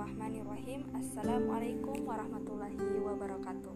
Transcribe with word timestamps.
Bismillahirrahmanirrahim. 0.00 0.80
Assalamualaikum 0.96 2.08
warahmatullahi 2.08 3.04
wabarakatuh. 3.04 3.74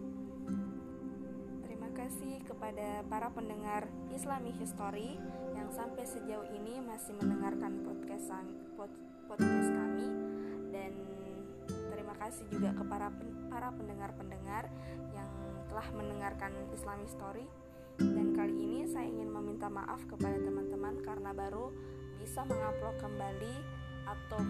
Terima 1.61 1.89
kasih 1.93 2.41
kepada 2.41 3.05
para 3.05 3.29
pendengar 3.29 3.85
Islami 4.09 4.49
History 4.57 5.21
Yang 5.53 5.69
sampai 5.77 6.01
sejauh 6.01 6.49
ini 6.49 6.81
masih 6.81 7.13
mendengarkan 7.21 7.77
podcast, 7.85 8.41
podcast 9.29 9.69
kami. 9.69 10.09
Dan 10.73 10.97
terima 11.93 12.17
kasih 12.17 12.49
juga 12.49 12.73
kepada 12.73 13.13
para 13.53 13.69
pendengar-pendengar 13.77 14.65
Yang 15.13 15.29
telah 15.69 15.87
mendengarkan 15.93 16.57
Islami 16.73 17.05
History. 17.05 17.45
Dan 18.01 18.33
kali 18.33 18.65
ini 18.65 18.89
saya 18.89 19.05
ingin 19.05 19.29
meminta 19.29 19.69
maaf 19.69 20.01
kepada 20.09 20.41
teman-teman 20.41 21.05
Karena 21.05 21.37
baru 21.37 21.69
bisa 22.17 22.41
mengupload 22.49 22.97
kembali 22.97 23.85
atau 24.09 24.41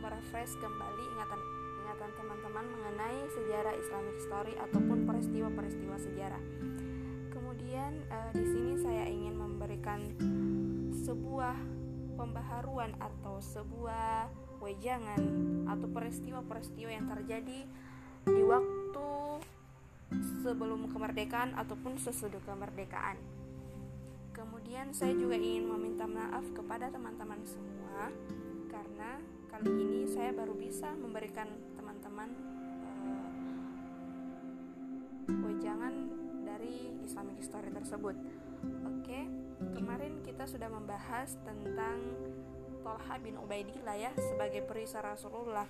merefresh 0.00 0.56
kembali 0.56 1.04
ingatan 1.12 1.40
ingatan 1.84 2.10
teman-teman 2.16 2.66
mengenai 2.72 3.20
sejarah 3.36 3.74
Islamic 3.76 4.16
Story 4.24 4.54
ataupun 4.56 5.04
peristiwa-peristiwa 5.04 5.96
sejarah. 6.00 6.42
Kemudian 7.28 7.92
uh, 8.08 8.32
di 8.32 8.44
sini 8.48 8.72
saya 8.80 9.04
ingin 9.04 9.36
memberikan 9.36 10.00
sebuah 11.04 11.56
pembaharuan 12.16 12.96
atau 12.96 13.40
sebuah 13.44 14.32
wejangan 14.64 15.20
atau 15.68 15.88
peristiwa-peristiwa 15.88 16.90
yang 16.92 17.06
terjadi 17.08 17.60
di 18.28 18.42
waktu 18.44 19.10
sebelum 20.40 20.88
kemerdekaan 20.88 21.52
ataupun 21.56 22.00
sesudah 22.00 22.40
kemerdekaan. 22.44 23.20
Kemudian 24.32 24.96
saya 24.96 25.12
juga 25.12 25.36
ingin 25.36 25.68
meminta 25.68 26.08
maaf 26.08 26.44
kepada 26.56 26.88
teman-teman 26.88 27.44
semua 27.44 28.08
karena 28.70 29.20
kali 29.50 29.66
ini 29.66 30.06
saya 30.06 30.30
baru 30.30 30.54
bisa 30.54 30.94
memberikan 30.94 31.50
teman-teman 31.74 32.30
uh, 32.94 33.26
wejangan 35.42 35.94
dari 36.46 36.94
Islamic 37.02 37.42
History 37.42 37.74
tersebut. 37.74 38.14
Oke, 38.86 39.26
kemarin 39.74 40.22
kita 40.22 40.46
sudah 40.46 40.70
membahas 40.70 41.34
tentang 41.42 41.98
Tolha 42.86 43.18
bin 43.18 43.34
Ubaidillah 43.42 43.98
ya 43.98 44.14
sebagai 44.14 44.62
perisai 44.62 45.02
Rasulullah. 45.02 45.66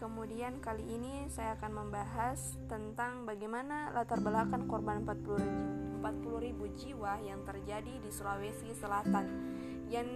Kemudian 0.00 0.64
kali 0.64 0.88
ini 0.88 1.28
saya 1.28 1.60
akan 1.60 1.84
membahas 1.84 2.56
tentang 2.72 3.28
bagaimana 3.28 3.92
latar 3.92 4.24
belakang 4.24 4.64
korban 4.64 5.04
40 5.04 6.00
ribu 6.40 6.72
jiwa 6.72 7.20
yang 7.20 7.44
terjadi 7.44 8.00
di 8.00 8.08
Sulawesi 8.08 8.72
Selatan 8.72 9.28
yang 9.92 10.08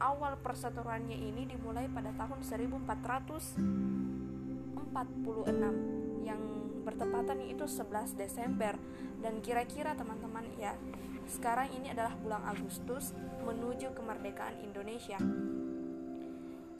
awal 0.00 0.40
persatuannya 0.40 1.14
ini 1.14 1.44
dimulai 1.44 1.86
pada 1.92 2.10
tahun 2.16 2.40
1446 2.40 3.60
yang 6.24 6.40
bertepatan 6.82 7.38
itu 7.44 7.68
11 7.68 8.16
Desember. 8.16 8.74
Dan 9.20 9.44
kira-kira 9.44 9.92
teman-teman 9.92 10.48
ya 10.56 10.72
sekarang 11.28 11.68
ini 11.76 11.92
adalah 11.92 12.16
bulan 12.16 12.42
Agustus 12.48 13.12
menuju 13.44 13.92
kemerdekaan 13.92 14.64
Indonesia. 14.64 15.20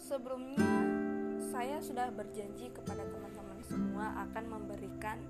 Sebelumnya 0.00 0.66
saya 1.52 1.78
sudah 1.84 2.08
berjanji 2.08 2.72
kepada 2.72 3.04
teman-teman 3.04 3.60
semua 3.68 4.16
akan 4.26 4.44
memberikan 4.48 5.20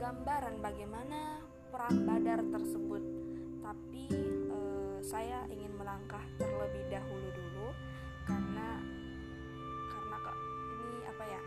gambaran 0.00 0.58
bagaimana 0.58 1.44
perang 1.68 2.02
Badar 2.08 2.40
tersebut. 2.48 3.04
Tapi 3.62 4.04
saya 5.02 5.42
ingin 5.50 5.74
melangkah 5.74 6.22
terlebih 6.38 6.86
dahulu 6.86 7.28
dulu 7.34 7.68
karena 8.22 8.78
karena 9.90 10.16
kok 10.22 10.36
ini 10.78 10.98
apa 11.10 11.24
ya 11.26 11.40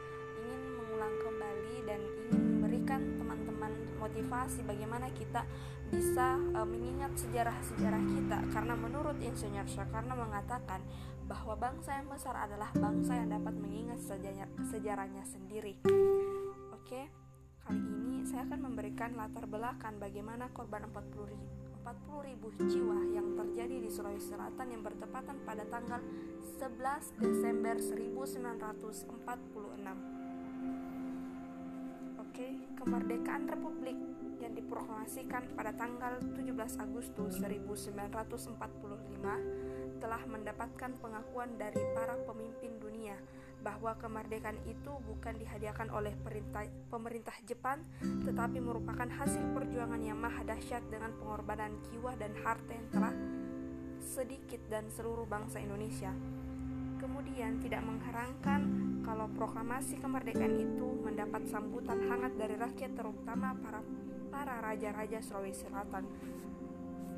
ingin 0.43 0.61
mengulang 0.75 1.16
kembali 1.23 1.75
dan 1.88 1.99
ingin 2.03 2.43
memberikan 2.59 3.01
teman-teman 3.16 3.71
motivasi 3.95 4.59
bagaimana 4.67 5.07
kita 5.16 5.47
bisa 5.88 6.35
uh, 6.51 6.67
mengingat 6.67 7.16
sejarah-sejarah 7.16 8.03
kita 8.11 8.38
karena 8.51 8.75
menurut 8.75 9.16
Insinyur 9.23 9.66
Soekarno 9.72 10.19
mengatakan 10.19 10.83
bahwa 11.25 11.55
bangsa 11.55 11.95
yang 11.95 12.11
besar 12.11 12.35
adalah 12.35 12.69
bangsa 12.75 13.17
yang 13.17 13.33
dapat 13.33 13.55
mengingat 13.55 13.97
sejarah, 14.03 14.51
sejarahnya 14.67 15.23
sendiri. 15.25 15.79
Oke, 16.75 17.09
kali 17.66 17.81
ini 17.81 18.27
saya 18.27 18.45
akan 18.45 18.61
memberikan 18.61 19.17
latar 19.17 19.49
belakang 19.49 19.97
bagaimana 19.97 20.53
korban 20.53 20.85
40 20.91 21.64
ribu 21.85 22.18
40 22.18 22.34
ribu 22.34 22.50
jiwa 22.66 22.97
yang 23.13 23.38
terjadi 23.38 23.78
di 23.78 23.94
Sulawesi 23.94 24.34
Selatan 24.34 24.73
yang 24.73 24.81
bertepatan 24.81 25.38
pada 25.46 25.62
tanggal 25.69 26.01
11 26.57 27.13
Desember 27.22 27.78
1946. 27.78 29.06
Oke, 32.18 32.47
kemerdekaan 32.81 33.46
Republik 33.46 34.01
yang 34.41 34.57
diproklamasikan 34.57 35.53
pada 35.53 35.78
tanggal 35.78 36.18
17 36.34 36.57
Agustus 36.81 37.38
1945 37.38 40.02
telah 40.02 40.22
mendapatkan 40.25 40.90
pengakuan 40.97 41.53
dari 41.53 41.85
para 41.94 42.17
pemimpin 42.25 42.81
dunia 42.81 43.13
bahwa 43.65 43.97
kemerdekaan 43.97 44.61
itu 44.69 44.93
bukan 45.09 45.41
dihadiahkan 45.41 45.89
oleh 45.89 46.13
perintah, 46.21 46.69
pemerintah 46.93 47.33
Jepang, 47.49 47.81
tetapi 48.21 48.61
merupakan 48.61 49.09
hasil 49.09 49.41
perjuangan 49.57 49.97
yang 49.97 50.21
maha 50.21 50.45
dahsyat 50.45 50.85
dengan 50.93 51.09
pengorbanan 51.17 51.73
jiwa 51.89 52.13
dan 52.21 52.29
harta 52.45 52.69
yang 52.77 52.87
telah 52.93 53.13
sedikit 54.05 54.61
dan 54.69 54.85
seluruh 54.93 55.25
bangsa 55.25 55.57
Indonesia. 55.57 56.13
Kemudian 57.01 57.57
tidak 57.57 57.81
mengherankan 57.81 58.61
kalau 59.01 59.25
proklamasi 59.33 59.97
kemerdekaan 59.97 60.61
itu 60.61 60.85
mendapat 61.01 61.49
sambutan 61.49 62.05
hangat 62.05 62.37
dari 62.37 62.55
rakyat 62.61 62.93
terutama 62.93 63.57
para 63.57 63.81
para 64.29 64.61
raja-raja 64.61 65.25
Sulawesi 65.25 65.65
Selatan 65.65 66.05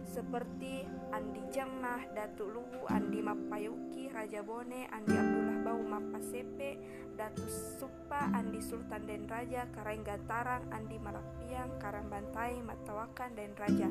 seperti 0.07 0.88
Andi 1.12 1.44
Jamah, 1.52 2.16
Datu 2.16 2.47
Luwu, 2.47 2.88
Andi 2.88 3.19
Mapayuki, 3.19 4.07
Raja 4.07 4.40
Bone, 4.40 4.88
Andi 4.88 5.13
Abdullah 5.13 5.47
Bau 5.78 6.02
Mapasepe, 6.02 6.82
Datu 7.14 7.46
Supa, 7.46 8.34
Andi 8.34 8.58
Sultan 8.66 9.06
Den 9.06 9.30
Raja, 9.30 9.70
Karaing 9.70 10.02
Gantarang, 10.02 10.66
Andi 10.74 10.98
Malapiang, 10.98 11.78
Karang 11.78 12.10
Bantai, 12.10 12.58
Matawakan 12.66 13.38
Den 13.38 13.54
Raja, 13.54 13.86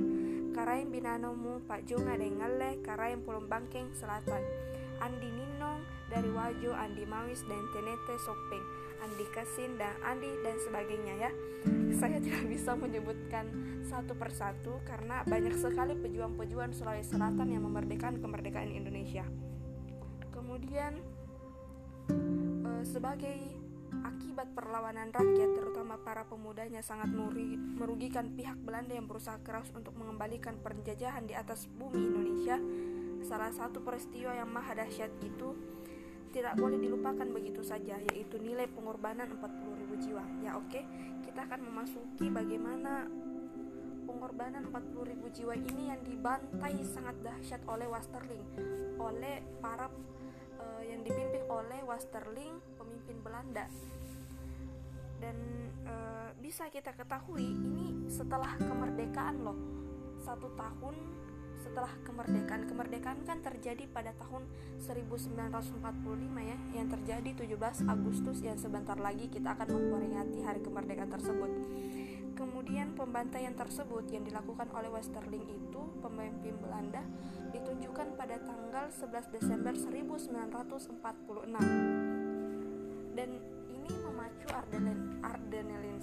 Karaing 0.51 0.91
Binanomu, 0.91 1.63
Pak 1.63 1.87
Junga 1.87 2.19
Den 2.19 2.43
Ngale, 2.43 2.83
Karaing 2.83 3.23
Pulau 3.23 3.39
Bangkeng 3.47 3.95
Selatan, 3.95 4.43
Andi 4.99 5.31
Ninong, 5.31 5.87
dari 6.11 6.27
Wajo, 6.27 6.75
Andi 6.75 7.07
Mawis, 7.07 7.47
dan 7.47 7.63
Tenete 7.71 8.19
Sopeng, 8.19 8.67
Andi 9.07 9.27
Kasin, 9.31 9.79
dan 9.79 9.95
Andi 10.03 10.43
dan 10.43 10.59
sebagainya 10.67 11.15
ya. 11.23 11.31
Saya 11.95 12.19
tidak 12.19 12.51
bisa 12.59 12.75
menyebutkan 12.75 13.47
satu 13.87 14.19
persatu 14.19 14.83
karena 14.83 15.23
banyak 15.23 15.55
sekali 15.55 15.95
pejuang-pejuang 15.95 16.75
Sulawesi 16.75 17.15
Selatan 17.15 17.47
yang 17.47 17.63
memerdekakan 17.63 18.19
kemerdekaan 18.19 18.75
Indonesia. 18.75 19.23
Kemudian 20.35 20.99
sebagai 22.85 23.39
akibat 24.05 24.53
perlawanan 24.53 25.09
rakyat 25.15 25.51
terutama 25.57 25.97
para 26.03 26.27
pemudanya 26.29 26.83
sangat 26.85 27.09
merugikan 27.79 28.29
pihak 28.35 28.59
Belanda 28.61 28.93
yang 28.93 29.09
berusaha 29.09 29.41
keras 29.41 29.71
untuk 29.73 29.97
mengembalikan 29.97 30.59
penjajahan 30.61 31.25
di 31.25 31.33
atas 31.33 31.71
bumi 31.71 31.97
Indonesia. 31.97 32.59
Salah 33.25 33.51
satu 33.55 33.81
peristiwa 33.81 34.37
yang 34.37 34.51
maha 34.53 34.77
dahsyat 34.77 35.11
itu 35.25 35.57
tidak 36.35 36.59
boleh 36.61 36.77
dilupakan 36.77 37.25
begitu 37.33 37.65
saja 37.65 37.97
yaitu 38.13 38.37
nilai 38.37 38.69
pengorbanan 38.69 39.31
40.000 39.41 40.05
jiwa. 40.05 40.25
Ya 40.45 40.61
oke, 40.61 40.85
kita 41.25 41.49
akan 41.49 41.61
memasuki 41.65 42.29
bagaimana 42.29 43.09
pengorbanan 44.05 44.69
40.000 44.69 45.37
jiwa 45.37 45.55
ini 45.57 45.91
yang 45.91 46.01
dibantai 46.05 46.77
sangat 46.85 47.17
dahsyat 47.25 47.61
oleh 47.67 47.89
Westerling 47.89 48.45
oleh 49.01 49.43
para 49.59 49.89
oleh 51.57 51.81
Westerling 51.89 52.61
pemimpin 52.77 53.17
Belanda 53.25 53.65
dan 55.17 55.37
uh, 55.89 56.29
bisa 56.45 56.69
kita 56.69 56.93
ketahui 56.93 57.49
ini 57.49 58.13
setelah 58.13 58.53
kemerdekaan 58.61 59.41
loh 59.41 59.57
satu 60.21 60.53
tahun 60.53 60.95
setelah 61.67 61.93
kemerdekaan. 62.07 62.63
Kemerdekaan 62.71 63.19
kan 63.27 63.39
terjadi 63.43 63.85
pada 63.91 64.15
tahun 64.17 64.47
1945 64.81 65.83
ya, 66.41 66.59
yang 66.79 66.89
terjadi 66.89 67.31
17 67.35 67.91
Agustus 67.91 68.39
yang 68.45 68.57
sebentar 68.57 68.97
lagi 68.97 69.27
kita 69.27 69.53
akan 69.57 69.69
memperingati 69.75 70.41
hari 70.47 70.61
kemerdekaan 70.63 71.11
tersebut. 71.11 71.51
Kemudian 72.67 72.99
pembantaian 72.99 73.55
tersebut 73.55 74.11
yang 74.11 74.27
dilakukan 74.27 74.67
oleh 74.75 74.91
Westerling 74.91 75.47
itu 75.55 75.87
pemimpin 76.03 76.59
Belanda 76.59 76.99
ditunjukkan 77.55 78.19
pada 78.19 78.43
tanggal 78.43 78.91
11 78.91 79.31
Desember 79.39 79.71
1946. 79.71 80.99
Dan 83.15 83.39
ini 83.71 83.91
memacu 84.03 84.51
Ardenel 84.51 84.99
Ardenelin 85.23 86.03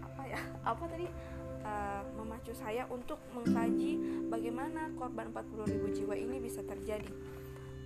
apa 0.00 0.22
ya? 0.24 0.40
Apa 0.64 0.80
tadi? 0.88 1.12
uh, 1.60 2.00
memacu 2.16 2.56
saya 2.56 2.88
untuk 2.88 3.20
mengkaji 3.36 4.24
bagaimana 4.32 4.96
korban 4.96 5.28
40.000 5.28 5.76
jiwa 5.92 6.16
ini 6.16 6.40
bisa 6.40 6.64
terjadi. 6.64 7.12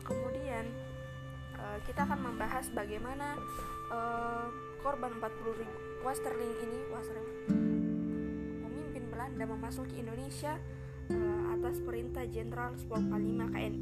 Kemudian 0.07 0.63
uh, 1.59 1.83
kita 1.83 2.07
akan 2.07 2.23
membahas 2.23 2.71
bagaimana 2.71 3.35
uh, 3.91 4.47
korban 4.87 5.11
40 5.19 5.59
ribu 5.59 5.79
Westerling 6.07 6.55
ini 6.63 6.79
Westerling 6.95 7.66
Belanda 9.37 9.53
memasuki 9.53 10.01
Indonesia 10.01 10.57
uh, 11.13 11.53
atas 11.53 11.85
perintah 11.85 12.25
Jenderal 12.25 12.73
Sport 12.81 13.05
5 13.05 13.53
KN, 13.53 13.75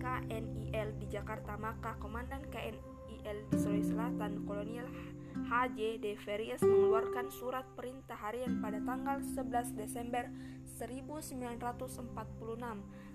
KNIL 0.00 0.88
di 0.96 1.06
Jakarta 1.12 1.60
maka 1.60 2.00
Komandan 2.00 2.40
KNIL 2.48 3.36
di 3.52 3.60
Sulawesi 3.60 3.92
Selatan 3.92 4.48
Kolonial 4.48 4.88
HJ 5.52 6.00
De 6.00 6.16
Verius 6.16 6.64
mengeluarkan 6.64 7.28
surat 7.28 7.68
perintah 7.76 8.16
harian 8.16 8.56
pada 8.64 8.80
tanggal 8.80 9.20
11 9.20 9.76
Desember 9.76 10.32
1946 10.80 11.60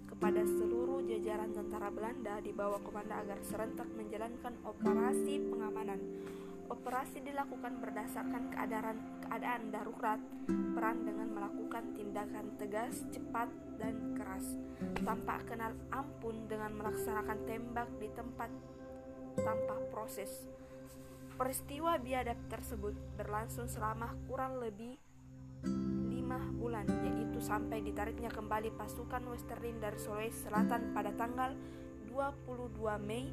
kepada 0.06 0.42
seluruh 0.45 1.01
jajaran 1.10 1.50
tentara 1.50 1.89
Belanda 1.89 2.38
di 2.45 2.54
bawah 2.54 2.78
komando 2.86 3.18
agar 3.18 3.42
serentak 3.42 3.89
menjalankan 3.98 4.54
operasi 4.69 5.50
pengamanan. 5.50 5.98
Operasi 6.71 7.19
dilakukan 7.19 7.83
berdasarkan 7.83 8.47
keadaan, 8.47 8.95
keadaan 9.27 9.75
darurat, 9.75 10.23
peran 10.47 11.03
dengan 11.03 11.27
melakukan 11.35 11.91
tindakan 11.91 12.56
tegas, 12.56 13.03
cepat, 13.12 13.51
dan 13.75 14.15
keras, 14.15 14.56
tanpa 15.03 15.44
kenal 15.44 15.75
ampun 15.91 16.47
dengan 16.47 16.71
melaksanakan 16.79 17.44
tembak 17.44 17.91
di 18.00 18.07
tempat 18.15 18.47
tanpa 19.35 19.83
proses. 19.91 20.47
Peristiwa 21.35 22.00
biadab 22.00 22.39
tersebut 22.47 22.95
berlangsung 23.19 23.68
selama 23.68 24.15
kurang 24.31 24.63
lebih 24.63 24.95
lima 26.07 26.39
bulan, 26.56 26.88
yaitu 26.88 27.44
sampai 27.44 27.83
ditariknya 27.83 28.31
kembali 28.31 28.71
pasukan 28.79 29.27
Westerlin 29.27 29.75
dari 29.83 30.00
Sulawesi 30.00 30.47
Selatan 30.47 30.95
pada 30.95 31.12
tanggal 31.19 31.51
22 32.07 32.79
Mei 33.03 33.27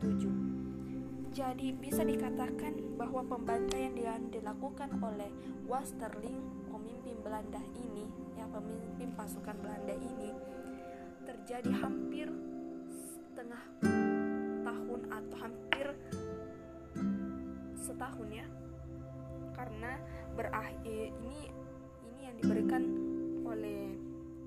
1947. 0.00 1.36
Jadi 1.36 1.68
bisa 1.76 2.00
dikatakan 2.00 2.96
bahwa 2.96 3.20
pembantaian 3.28 3.92
yang 3.92 4.32
dilakukan 4.32 4.88
oleh 5.04 5.28
Westerling, 5.68 6.40
pemimpin 6.72 7.16
Belanda 7.20 7.60
ini, 7.76 8.08
ya 8.40 8.48
pemimpin 8.48 9.12
pasukan 9.12 9.56
Belanda 9.60 9.92
ini, 9.92 10.32
terjadi 11.28 11.70
hampir 11.76 12.32
setengah 12.88 13.62
tahun 14.64 15.00
atau 15.12 15.36
hampir 15.36 15.86
setahun 17.76 18.28
ya 18.32 18.46
karena 19.52 20.00
berakhir 20.32 21.12
ini 21.20 21.52
ini 22.08 22.20
yang 22.24 22.36
diberikan 22.40 22.82
oleh 23.44 23.92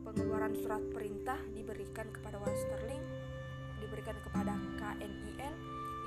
pengeluaran 0.04 0.58
surat 0.58 0.82
perintah 0.90 1.38
diberikan 1.54 2.10
kepada 2.10 2.42
Westerling 2.42 3.19
diberikan 3.80 4.16
kepada 4.22 4.54
KNIL 4.78 5.56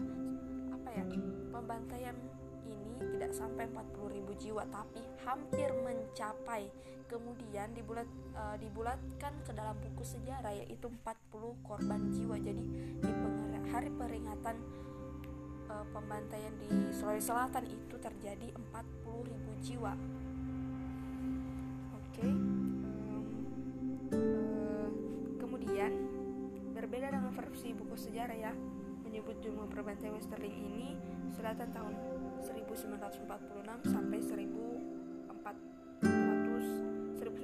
Apa 0.74 0.90
ya? 0.94 1.04
Pembantaian 1.50 2.18
ini 2.66 3.02
tidak 3.18 3.32
sampai 3.34 3.66
40.000 3.70 4.42
jiwa 4.42 4.64
tapi 4.70 5.02
hampir 5.26 5.70
mencapai. 5.82 6.70
Kemudian 7.10 7.74
dibulat 7.78 8.10
uh, 8.34 8.58
dibulatkan 8.58 9.34
ke 9.46 9.52
dalam 9.54 9.78
buku 9.78 10.02
sejarah 10.02 10.54
yaitu 10.54 10.90
40 10.90 11.66
korban 11.66 12.02
jiwa. 12.10 12.38
Jadi 12.42 12.64
di 13.02 13.12
hari 13.74 13.90
peringatan 13.90 14.62
uh, 15.74 15.86
pembantaian 15.90 16.54
di 16.62 16.70
Sulawesi 16.94 17.34
Selatan 17.34 17.66
itu 17.66 17.98
terjadi 17.98 18.54
40.000 18.54 19.66
jiwa 19.66 19.94
oke 21.98 22.26
um, 22.30 23.26
uh, 24.14 24.90
kemudian 25.42 25.92
berbeda 26.78 27.10
dengan 27.10 27.34
versi 27.34 27.74
buku 27.74 27.98
sejarah 27.98 28.38
ya 28.38 28.54
menyebut 29.02 29.42
jumlah 29.42 29.66
perbantaian 29.66 30.14
Westerling 30.14 30.54
ini 30.54 30.94
selatan 31.34 31.74
tahun 31.74 31.98
1946 32.46 33.90
sampai 33.90 34.20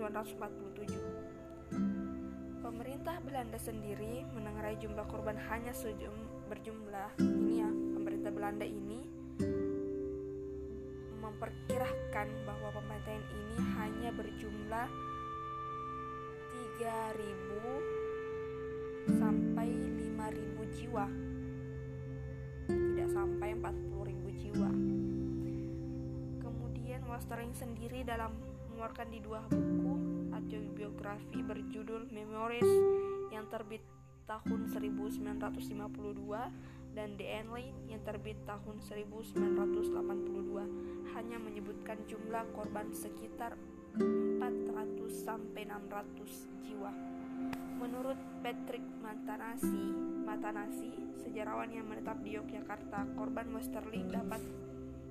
1947. 0.10 1.78
Pemerintah 2.60 3.24
Belanda 3.24 3.56
sendiri 3.56 4.28
menengarai 4.36 4.76
jumlah 4.82 5.06
korban 5.08 5.40
hanya 5.48 5.72
sejum 5.72 6.12
berjumlah 6.52 7.16
ini 7.22 7.64
ya 7.64 7.72
Belanda 8.50 8.66
ini 8.66 9.06
memperkirakan 11.22 12.28
bahwa 12.50 12.74
pembantaian 12.74 13.22
ini 13.30 13.62
hanya 13.78 14.10
berjumlah 14.10 14.90
3000 16.82 19.22
sampai 19.22 19.70
5000 19.70 20.82
jiwa 20.82 21.06
tidak 22.66 23.10
sampai 23.14 23.54
40.000 23.54 24.42
jiwa. 24.42 24.72
Kemudian 26.42 27.06
Wastering 27.06 27.54
sendiri 27.54 28.02
dalam 28.02 28.34
mengeluarkan 28.74 29.14
di 29.14 29.22
dua 29.22 29.46
buku 29.46 29.94
autobiografi 30.34 31.46
berjudul 31.46 32.10
Memories 32.10 32.66
yang 33.30 33.46
terbit 33.54 33.86
tahun 34.26 34.74
1952 34.74 35.38
dan 36.98 37.18
The 37.18 37.26
Enlane 37.42 37.90
yang 37.90 38.02
terbit 38.02 38.38
tahun 38.46 38.82
1982 38.82 41.14
hanya 41.14 41.38
menyebutkan 41.38 41.98
jumlah 42.10 42.46
korban 42.54 42.90
sekitar 42.94 43.58
400 43.98 45.10
sampai 45.10 45.66
600 45.66 46.66
jiwa. 46.66 46.94
Menurut 47.80 48.20
Patrick 48.44 48.84
Matanasi, 49.00 49.96
Matanasi, 50.28 50.92
sejarawan 51.24 51.72
yang 51.72 51.88
menetap 51.88 52.20
di 52.22 52.36
Yogyakarta, 52.36 53.08
korban 53.16 53.48
Westerling 53.56 54.12
dapat 54.12 54.44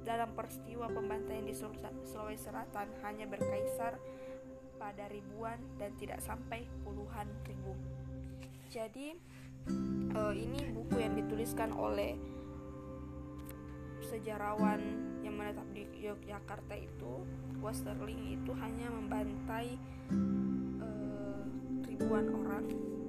dalam 0.04 0.30
peristiwa 0.32 0.88
pembantaian 0.88 1.44
di 1.44 1.52
Sulawesi 1.52 2.48
Selatan 2.48 2.88
hanya 3.04 3.28
berkaisar 3.28 4.00
pada 4.78 5.10
ribuan 5.10 5.58
dan 5.76 5.92
tidak 5.98 6.22
sampai 6.22 6.64
puluhan 6.86 7.28
ribu. 7.44 7.74
Jadi 8.68 9.16
uh, 10.12 10.34
ini 10.36 10.60
buku 10.76 11.00
yang 11.00 11.16
dituliskan 11.16 11.72
oleh 11.72 12.20
sejarawan 14.04 14.80
yang 15.24 15.40
menetap 15.40 15.64
di 15.72 15.88
Yogyakarta 16.04 16.76
itu, 16.76 17.24
Westerling 17.64 18.36
itu 18.36 18.52
hanya 18.60 18.92
membantai 18.92 19.80
ribuan 21.88 22.28
orang 22.28 22.64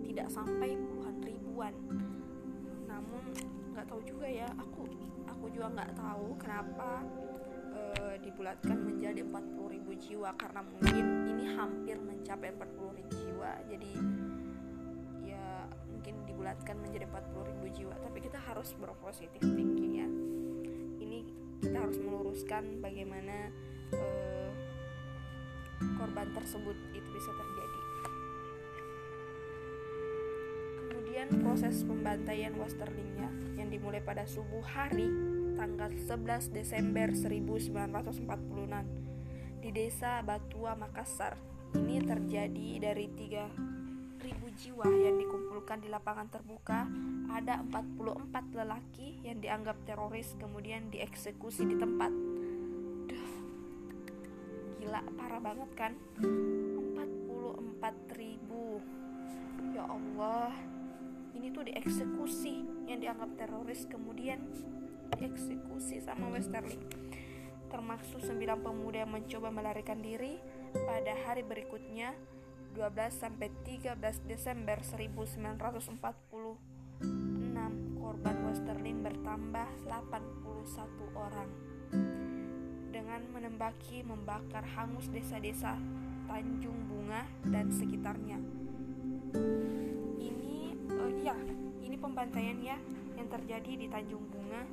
tidak 0.08 0.32
sampai 0.32 0.80
puluhan 0.80 1.16
ribuan. 1.28 1.75
Namun 2.88 3.24
nggak 3.75 3.84
tahu 3.84 4.00
juga 4.08 4.32
ya 4.32 4.48
aku 4.56 4.88
aku 5.28 5.46
juga 5.51 5.68
nggak 5.75 5.92
tahu 5.96 6.28
kenapa 6.39 7.04
e, 7.75 7.82
dibulatkan 8.24 8.80
menjadi 8.80 9.28
40 9.28 9.75
ribu 9.75 9.92
jiwa 9.96 10.34
karena 10.39 10.63
mungkin 10.63 11.06
ini 11.36 11.46
hampir 11.51 12.00
mencapai 12.00 12.56
40 12.56 12.98
ribu 12.98 13.12
jiwa. 13.28 13.51
Jadi 13.70 13.92
mungkin 15.89 16.15
dibulatkan 16.25 16.77
menjadi 16.79 17.05
40 17.10 17.50
ribu 17.53 17.65
jiwa 17.75 17.96
tapi 18.00 18.24
kita 18.24 18.39
harus 18.39 18.72
berpositif 18.79 19.41
thinking 19.41 19.93
ya 20.00 20.08
ini 21.03 21.27
kita 21.60 21.75
harus 21.75 22.00
meluruskan 22.00 22.79
bagaimana 22.79 23.51
e, 23.91 24.01
korban 26.00 26.31
tersebut 26.31 26.77
itu 26.96 27.10
bisa 27.12 27.31
terjadi 27.36 27.79
Kemudian 31.19 31.43
proses 31.43 31.84
pembantaian 31.84 32.55
Westerlingnya 32.55 33.27
yang 33.60 33.67
dimulai 33.67 34.00
pada 34.00 34.24
subuh 34.24 34.63
hari 34.63 35.12
tanggal 35.60 35.91
11 35.91 36.55
Desember 36.55 37.12
1946 37.12 39.60
di 39.60 39.69
desa 39.75 40.24
Batua, 40.24 40.79
Makassar. 40.79 41.36
Ini 41.75 42.08
terjadi 42.08 42.79
dari 42.79 43.12
3.000 44.19 44.35
jiwa 44.59 44.83
yang 44.83 45.15
dikumpulkan 45.15 45.79
di 45.79 45.88
lapangan 45.88 46.27
terbuka. 46.27 46.91
Ada 47.31 47.63
44 47.71 48.51
lelaki 48.51 49.23
yang 49.23 49.39
dianggap 49.39 49.79
teroris 49.88 50.35
kemudian 50.35 50.91
dieksekusi 50.91 51.63
di 51.63 51.79
tempat. 51.79 52.11
gila 54.89 55.05
parah 55.21 55.38
banget 55.38 55.69
kan 55.77 55.93
44 56.17 58.17
ribu 58.17 58.81
ya 59.69 59.85
Allah 59.85 60.49
ini 61.38 61.53
tuh 61.53 61.69
dieksekusi 61.69 62.65
yang 62.89 62.97
dianggap 62.97 63.29
teroris 63.38 63.85
kemudian 63.85 64.41
dieksekusi 65.13 66.01
sama 66.01 66.33
Westerling 66.33 66.81
termasuk 67.69 68.17
9 68.17 68.65
pemuda 68.65 69.05
yang 69.05 69.13
mencoba 69.13 69.53
melarikan 69.53 70.01
diri 70.01 70.41
pada 70.73 71.13
hari 71.29 71.45
berikutnya 71.45 72.17
12 72.73 73.09
sampai 73.11 73.49
13 73.65 73.97
Desember 74.29 74.77
1946 74.83 75.97
korban 77.99 78.38
Westerling 78.49 79.05
bertambah 79.05 79.67
81 79.85 81.17
orang. 81.17 81.49
Dengan 82.89 83.21
menembaki 83.31 84.01
membakar 84.01 84.65
hangus 84.65 85.07
desa-desa 85.13 85.77
Tanjung 86.29 86.89
Bunga 86.89 87.25
dan 87.47 87.69
sekitarnya. 87.73 88.38
Ya 91.19 91.35
ini 91.83 91.99
pembantaian 91.99 92.57
ya 92.63 92.79
yang 93.19 93.27
terjadi 93.27 93.75
di 93.75 93.91
Tanjung 93.91 94.23
Bunga 94.31 94.63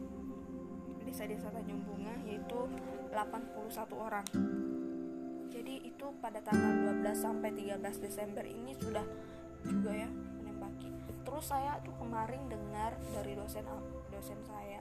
desa-desa 1.03 1.51
Tanjung 1.51 1.83
Bunga 1.83 2.15
yaitu 2.23 2.71
81 3.11 3.91
orang 3.99 4.27
jadi 5.51 5.75
itu 5.83 6.07
pada 6.19 6.43
tanggal 6.43 6.95
12 7.03 7.15
sampai 7.15 7.51
13 7.55 7.79
Desember 8.03 8.45
ini 8.47 8.75
sudah 8.79 9.05
juga 9.67 9.91
ya 9.93 10.09
menembaki. 10.11 10.91
Terus 11.27 11.45
saya 11.47 11.79
tuh 11.83 11.95
kemarin 11.99 12.47
dengar 12.51 12.95
dari 13.15 13.33
dosen 13.35 13.67
dosen 14.11 14.39
saya 14.47 14.81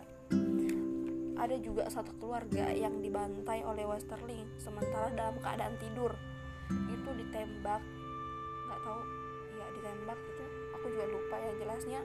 ada 1.35 1.61
juga 1.61 1.85
satu 1.91 2.15
keluarga 2.17 2.71
yang 2.73 3.03
dibantai 3.03 3.61
oleh 3.61 3.85
Westerling 3.85 4.49
sementara 4.57 5.13
dalam 5.13 5.37
keadaan 5.43 5.75
tidur. 5.77 6.15
Itu 6.89 7.09
ditembak 7.13 7.81
nggak 8.65 8.79
tahu 8.81 9.01
ya 9.61 9.65
ditembak 9.77 10.17
itu 10.17 10.45
aku 10.73 10.85
juga 10.89 11.05
lupa 11.11 11.35
ya 11.37 11.51
jelasnya. 11.61 12.01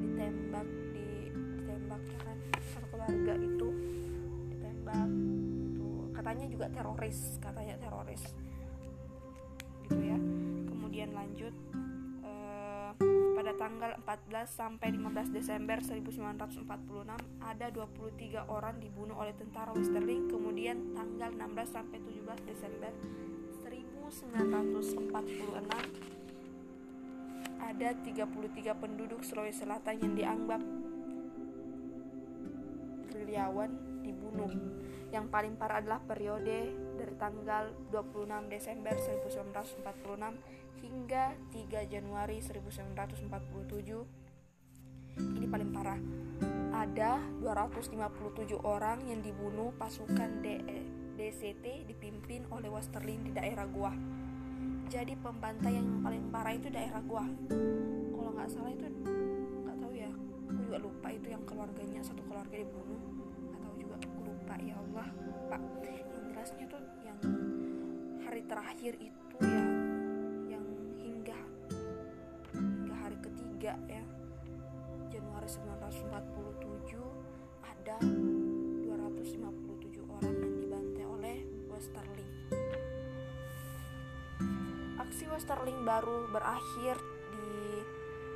Ditembak 0.00 0.66
di 0.96 1.08
ditembak 1.34 2.02
kan 2.24 2.38
satu 2.72 2.86
keluarga 2.88 3.34
itu 3.36 3.68
katanya 6.32 6.48
juga 6.48 6.66
teroris 6.72 7.36
katanya 7.44 7.76
teroris 7.76 8.24
gitu 9.84 10.00
ya 10.00 10.16
kemudian 10.64 11.12
lanjut 11.12 11.52
eh, 12.24 12.90
pada 13.36 13.52
tanggal 13.60 14.00
14 14.00 14.48
sampai 14.48 14.96
15 14.96 15.28
Desember 15.28 15.84
1946 15.84 16.64
ada 17.36 17.66
23 17.68 18.48
orang 18.48 18.80
dibunuh 18.80 19.20
oleh 19.20 19.36
tentara 19.36 19.76
Westerling 19.76 20.32
kemudian 20.32 20.96
tanggal 20.96 21.36
16 21.36 21.68
sampai 21.68 22.00
17 22.00 22.48
Desember 22.48 22.92
1946 24.08 25.68
ada 27.60 27.88
33 27.92 28.72
penduduk 28.80 29.20
Sulawesi 29.20 29.68
Selatan 29.68 30.00
yang 30.00 30.16
dianggap 30.16 30.64
gerilyawan 33.12 34.00
dibunuh. 34.00 34.81
Yang 35.12 35.28
paling 35.28 35.60
parah 35.60 35.84
adalah 35.84 36.00
periode 36.00 36.72
dari 36.96 37.14
tanggal 37.20 37.68
26 37.92 38.48
Desember 38.48 38.96
1946 38.96 40.80
hingga 40.80 41.36
3 41.52 41.92
Januari 41.92 42.40
1947. 42.40 45.20
Ini 45.20 45.46
paling 45.46 45.70
parah. 45.76 46.00
Ada 46.72 47.20
257 47.44 48.56
orang 48.64 49.04
yang 49.04 49.20
dibunuh 49.20 49.76
pasukan 49.76 50.40
DCT 51.20 51.84
dipimpin 51.84 52.48
oleh 52.48 52.72
Westerlin 52.72 53.28
di 53.28 53.36
daerah 53.36 53.68
Gua 53.68 53.92
jadi 54.92 55.16
pembantai 55.16 55.80
yang 55.80 56.04
paling 56.04 56.28
parah 56.28 56.52
itu 56.52 56.68
daerah 56.68 57.00
gua 57.08 57.24
kalau 58.12 58.30
nggak 58.36 58.48
salah 58.52 58.68
itu 58.68 58.84
nggak 59.64 59.76
tahu 59.80 59.92
ya 59.96 60.12
aku 60.12 60.52
juga 60.68 60.76
lupa 60.84 61.08
itu 61.08 61.32
yang 61.32 61.40
keluarganya 61.48 62.04
satu 62.04 62.20
keluarga 62.28 62.60
dibunuh 62.60 63.00
lupa 64.52 64.68
ya 64.68 64.76
Allah 64.76 65.08
lupa 65.24 65.56
yang 65.80 66.28
jelasnya 66.28 66.68
tuh 66.68 66.84
yang 67.00 67.16
hari 68.20 68.44
terakhir 68.44 68.92
itu 69.00 69.36
ya 69.40 69.64
yang 70.52 70.66
hingga 71.00 71.40
hingga 72.52 72.94
hari 73.00 73.16
ketiga 73.24 73.80
ya. 73.88 74.04
Januari 75.08 75.48
1947 75.48 77.00
ada 77.64 77.96
257 78.04 80.20
orang 80.20 80.36
yang 80.36 80.52
dibantai 80.60 81.04
oleh 81.08 81.48
Westerling. 81.72 82.32
Aksi 85.00 85.32
Westerling 85.32 85.80
baru 85.80 86.28
berakhir 86.28 87.00
di 87.32 87.80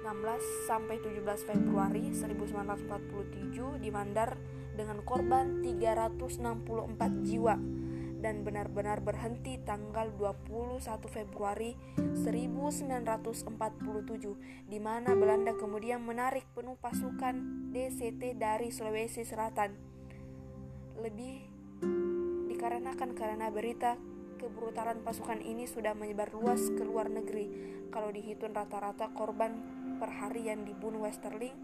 16 0.00 0.64
sampai 0.64 0.96
17 0.96 1.44
Februari 1.44 2.08
1947 2.08 3.84
di 3.84 3.92
Mandar 3.92 4.45
dengan 4.76 5.00
korban 5.02 5.64
364 5.64 7.24
jiwa 7.24 7.56
dan 8.20 8.44
benar-benar 8.44 9.04
berhenti 9.04 9.60
tanggal 9.60 10.08
21 10.16 10.80
Februari 11.08 11.76
1947 11.96 13.44
di 14.68 14.78
mana 14.80 15.12
Belanda 15.16 15.52
kemudian 15.56 16.00
menarik 16.00 16.44
penuh 16.56 16.76
pasukan 16.80 17.36
DCT 17.72 18.36
dari 18.40 18.72
Sulawesi 18.72 19.24
Selatan. 19.24 19.76
Lebih 20.96 21.36
dikarenakan 22.48 23.12
karena 23.12 23.52
berita 23.52 24.00
kebrutalan 24.40 25.04
pasukan 25.04 25.44
ini 25.44 25.68
sudah 25.68 25.92
menyebar 25.92 26.32
luas 26.32 26.72
ke 26.72 26.82
luar 26.84 27.12
negeri. 27.12 27.48
Kalau 27.92 28.08
dihitung 28.12 28.56
rata-rata 28.56 29.12
korban 29.12 29.52
per 30.00 30.12
hari 30.12 30.48
yang 30.48 30.64
dibunuh 30.64 31.04
Westerling 31.04 31.54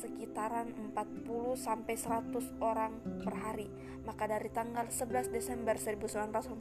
sekitaran 0.00 0.72
40 0.96 1.60
sampai 1.60 2.00
100 2.00 2.56
orang 2.64 2.96
per 3.20 3.36
hari. 3.36 3.68
Maka 4.08 4.24
dari 4.24 4.48
tanggal 4.48 4.88
11 4.88 5.28
Desember 5.28 5.76
1946 5.76 6.56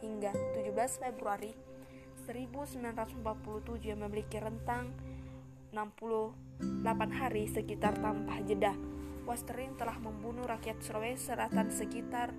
hingga 0.00 0.32
17 0.56 1.04
Februari 1.04 1.52
1947 2.24 3.92
yang 3.92 4.00
memiliki 4.00 4.40
rentang 4.40 4.96
68 5.74 7.12
hari 7.12 7.44
sekitar 7.48 7.96
tanpa 8.00 8.40
jeda. 8.44 8.76
Westerling 9.28 9.76
telah 9.78 9.98
membunuh 10.02 10.44
rakyat 10.48 10.82
Sulawesi 10.82 11.30
Selatan 11.30 11.70
sekitar 11.70 12.34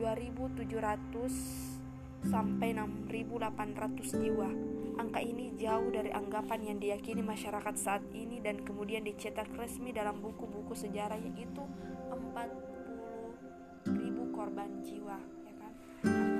2.700 0.00 2.26
sampai 2.26 2.74
6.800 2.74 4.18
jiwa. 4.18 4.50
Angka 4.98 5.20
ini 5.24 5.56
jauh 5.56 5.88
dari 5.88 6.12
anggapan 6.12 6.60
yang 6.62 6.78
diyakini 6.80 7.24
masyarakat 7.24 7.74
saat 7.78 8.04
ini 8.12 8.40
dan 8.44 8.60
kemudian 8.60 9.04
dicetak 9.04 9.48
resmi 9.56 9.92
dalam 9.92 10.20
buku-buku 10.20 10.76
sejarah 10.76 11.16
yaitu 11.16 11.64
40.000 12.12 13.88
korban 14.36 14.68
jiwa, 14.84 15.18
ya 15.18 15.54
kan? 15.56 15.72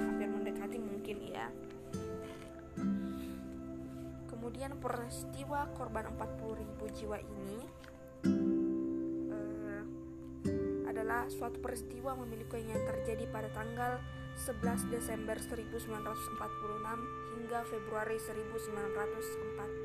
Hampir 0.05 0.29
mendekati 0.29 0.77
mungkin 0.81 1.17
ya. 1.25 1.49
Kemudian 4.29 4.77
peristiwa 4.83 5.71
korban 5.73 6.13
40.000 6.19 6.97
jiwa 6.99 7.19
ini 7.23 7.61
suatu 11.29 11.61
peristiwa 11.61 12.17
memiliki 12.19 12.59
yang 12.63 12.83
terjadi 12.87 13.27
pada 13.29 13.49
tanggal 13.53 14.01
11 14.39 14.89
Desember 14.89 15.37
1946 15.37 17.37
hingga 17.37 17.61
Februari 17.69 18.17
1947. 18.17 19.82